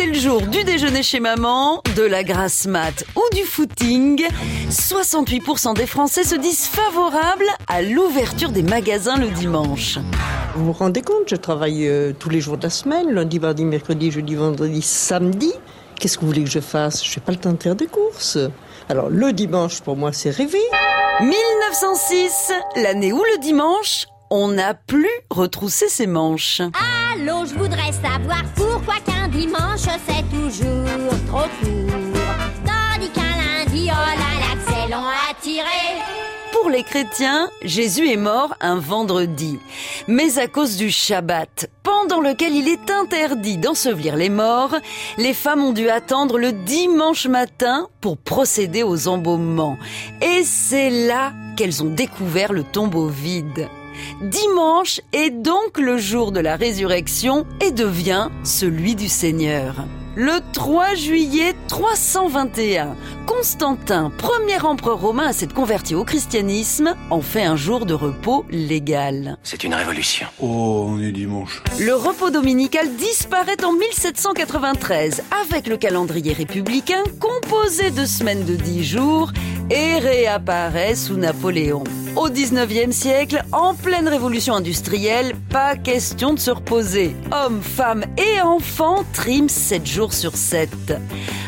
c'est 0.00 0.06
le 0.06 0.14
jour 0.14 0.40
du 0.40 0.64
déjeuner 0.64 1.02
chez 1.02 1.20
maman, 1.20 1.82
de 1.94 2.02
la 2.02 2.24
grasse 2.24 2.66
mat 2.66 3.04
ou 3.16 3.34
du 3.34 3.42
footing. 3.42 4.24
68% 4.70 5.74
des 5.74 5.84
Français 5.84 6.24
se 6.24 6.36
disent 6.36 6.66
favorables 6.68 7.44
à 7.68 7.82
l'ouverture 7.82 8.50
des 8.50 8.62
magasins 8.62 9.18
le 9.18 9.28
dimanche. 9.28 9.98
Vous 10.54 10.64
vous 10.64 10.72
rendez 10.72 11.02
compte, 11.02 11.24
je 11.26 11.36
travaille 11.36 11.86
euh, 11.86 12.14
tous 12.18 12.30
les 12.30 12.40
jours 12.40 12.56
de 12.56 12.62
la 12.62 12.70
semaine, 12.70 13.10
lundi, 13.10 13.38
mardi, 13.38 13.66
mercredi, 13.66 14.10
jeudi, 14.10 14.36
vendredi, 14.36 14.80
samedi. 14.80 15.52
Qu'est-ce 15.98 16.16
que 16.16 16.22
vous 16.22 16.28
voulez 16.28 16.44
que 16.44 16.50
je 16.50 16.60
fasse? 16.60 17.04
Je 17.04 17.18
n'ai 17.18 17.24
pas 17.24 17.32
le 17.32 17.38
temps 17.38 17.52
de 17.52 17.62
faire 17.62 17.76
des 17.76 17.86
courses. 17.86 18.38
Alors 18.88 19.10
le 19.10 19.34
dimanche, 19.34 19.82
pour 19.82 19.96
moi, 19.96 20.14
c'est 20.14 20.30
rêver. 20.30 20.64
1906, 21.20 22.52
l'année 22.76 23.12
où 23.12 23.22
le 23.22 23.38
dimanche, 23.40 24.06
on 24.30 24.48
n'a 24.48 24.72
plus 24.72 25.10
retroussé 25.28 25.90
ses 25.90 26.06
manches. 26.06 26.62
Allô, 27.12 27.44
je 27.44 27.54
voudrais 27.54 27.92
savoir 27.92 28.44
pourquoi 28.54 28.94
c'est 30.06 30.24
toujours 30.30 31.08
trop 31.26 31.48
court. 31.60 32.24
Tandis 32.64 33.10
qu'un 33.10 33.64
lundi, 33.64 33.90
oh 33.90 34.20
à 34.92 35.34
tirer. 35.40 36.20
Pour 36.52 36.68
les 36.68 36.82
chrétiens, 36.82 37.48
Jésus 37.62 38.10
est 38.10 38.16
mort 38.16 38.54
un 38.60 38.76
vendredi. 38.76 39.58
Mais 40.08 40.38
à 40.38 40.46
cause 40.46 40.76
du 40.76 40.90
Shabbat, 40.90 41.70
pendant 41.82 42.20
lequel 42.20 42.54
il 42.54 42.68
est 42.68 42.90
interdit 42.90 43.56
d'ensevelir 43.56 44.16
les 44.16 44.28
morts, 44.28 44.76
les 45.16 45.32
femmes 45.32 45.64
ont 45.64 45.72
dû 45.72 45.88
attendre 45.88 46.38
le 46.38 46.52
dimanche 46.52 47.26
matin 47.26 47.88
pour 48.00 48.18
procéder 48.18 48.82
aux 48.82 49.08
embaumements. 49.08 49.78
Et 50.20 50.42
c'est 50.44 50.90
là 50.90 51.32
qu'elles 51.56 51.82
ont 51.82 51.90
découvert 51.90 52.52
le 52.52 52.64
tombeau 52.64 53.06
vide. 53.06 53.68
Dimanche 54.20 55.00
est 55.12 55.30
donc 55.30 55.78
le 55.78 55.98
jour 55.98 56.32
de 56.32 56.40
la 56.40 56.56
résurrection 56.56 57.46
et 57.60 57.70
devient 57.70 58.28
celui 58.44 58.94
du 58.94 59.08
Seigneur. 59.08 59.86
Le 60.16 60.40
3 60.52 60.96
juillet 60.96 61.54
321, 61.68 62.96
Constantin, 63.26 64.10
premier 64.18 64.60
empereur 64.60 65.00
romain 65.00 65.28
à 65.28 65.32
s'être 65.32 65.54
converti 65.54 65.94
au 65.94 66.04
christianisme, 66.04 66.96
en 67.10 67.20
fait 67.20 67.44
un 67.44 67.54
jour 67.54 67.86
de 67.86 67.94
repos 67.94 68.44
légal. 68.50 69.38
C'est 69.44 69.62
une 69.62 69.72
révolution. 69.72 70.26
Oh, 70.40 70.86
on 70.88 71.00
est 71.00 71.12
dimanche. 71.12 71.62
Le 71.78 71.94
repos 71.94 72.30
dominical 72.30 72.96
disparaît 72.96 73.64
en 73.64 73.72
1793 73.72 75.22
avec 75.48 75.68
le 75.68 75.76
calendrier 75.76 76.32
républicain 76.32 77.04
composé 77.20 77.92
de 77.92 78.04
semaines 78.04 78.44
de 78.44 78.56
10 78.56 78.84
jours 78.84 79.32
et 79.70 79.98
réapparaît 80.00 80.96
sous 80.96 81.16
Napoléon. 81.16 81.84
Au 82.16 82.28
19e 82.28 82.90
siècle, 82.90 83.42
en 83.52 83.74
pleine 83.74 84.08
révolution 84.08 84.54
industrielle, 84.54 85.34
pas 85.48 85.76
question 85.76 86.34
de 86.34 86.40
se 86.40 86.50
reposer. 86.50 87.14
Hommes, 87.30 87.62
femmes 87.62 88.04
et 88.18 88.40
enfants 88.40 89.04
triment 89.12 89.48
7 89.48 89.86
jours 89.86 90.12
sur 90.12 90.36
7. 90.36 90.70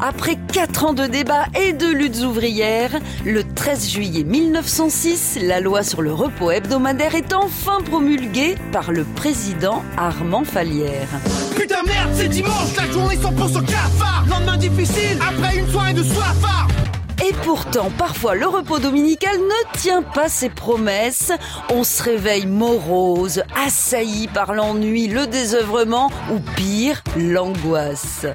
Après 0.00 0.36
4 0.52 0.84
ans 0.84 0.92
de 0.92 1.06
débats 1.06 1.46
et 1.58 1.72
de 1.72 1.86
luttes 1.86 2.22
ouvrières, 2.22 3.00
le 3.24 3.42
13 3.42 3.90
juillet 3.90 4.22
1906, 4.22 5.38
la 5.42 5.60
loi 5.60 5.82
sur 5.82 6.02
le 6.02 6.12
repos 6.12 6.52
hebdomadaire 6.52 7.16
est 7.16 7.32
enfin 7.32 7.80
promulguée 7.84 8.54
par 8.70 8.92
le 8.92 9.04
président 9.04 9.82
Armand 9.96 10.44
Falière. 10.44 11.08
Putain 11.56 11.82
merde, 11.84 12.10
c'est 12.14 12.28
dimanche, 12.28 12.76
la 12.76 12.90
journée 12.92 13.16
s'en 13.16 13.32
pose 13.32 13.56
au 13.56 13.62
cafard 13.62 14.24
Lendemain 14.28 14.56
difficile, 14.56 15.18
après 15.20 15.58
une 15.58 15.68
soirée 15.68 15.94
de 15.94 16.02
soifard 16.02 16.63
et 17.24 17.32
pourtant, 17.42 17.90
parfois, 17.96 18.34
le 18.34 18.46
repos 18.46 18.78
dominical 18.78 19.36
ne 19.38 19.78
tient 19.78 20.02
pas 20.02 20.28
ses 20.28 20.50
promesses. 20.50 21.32
On 21.70 21.82
se 21.82 22.02
réveille 22.02 22.46
morose, 22.46 23.42
assailli 23.56 24.28
par 24.28 24.52
l'ennui, 24.52 25.08
le 25.08 25.26
désœuvrement 25.26 26.10
ou 26.30 26.40
pire, 26.54 27.02
l'angoisse. 27.16 28.26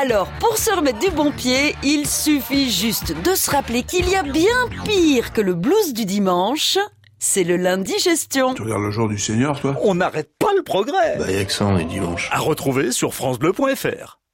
Alors, 0.00 0.28
pour 0.40 0.56
se 0.56 0.70
remettre 0.70 1.00
du 1.00 1.10
bon 1.10 1.30
pied, 1.30 1.76
il 1.82 2.08
suffit 2.08 2.70
juste 2.70 3.14
de 3.22 3.34
se 3.34 3.50
rappeler 3.50 3.82
qu'il 3.82 4.08
y 4.08 4.16
a 4.16 4.22
bien 4.22 4.68
pire 4.84 5.32
que 5.34 5.42
le 5.42 5.54
blues 5.54 5.92
du 5.92 6.06
dimanche. 6.06 6.78
C'est 7.18 7.44
le 7.44 7.56
lundi 7.56 7.98
gestion. 7.98 8.54
Tu 8.54 8.62
regardes 8.62 8.82
le 8.82 8.90
jour 8.90 9.08
du 9.08 9.18
Seigneur, 9.18 9.60
toi? 9.60 9.76
On 9.82 9.96
n'arrête 9.96 10.30
pas 10.38 10.52
le 10.56 10.62
progrès. 10.62 11.18
Bah, 11.18 11.30
y'a 11.30 11.44
que 11.44 11.52
ça, 11.52 11.66
on 11.66 11.76
est 11.76 11.84
dimanche. 11.84 12.30
À 12.32 12.38
retrouver 12.38 12.92
sur 12.92 13.14
FranceBleu.fr. 13.14 14.22